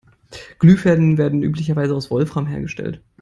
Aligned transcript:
Glühfäden 0.57 1.19
werden 1.19 1.43
üblicherweise 1.43 1.93
aus 1.95 2.09
Wolfram 2.09 2.47
hergestellt. 2.47 3.03